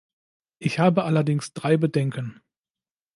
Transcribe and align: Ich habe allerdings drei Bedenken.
Ich 0.57 0.79
habe 0.79 1.03
allerdings 1.03 1.53
drei 1.53 1.77
Bedenken. 1.77 2.41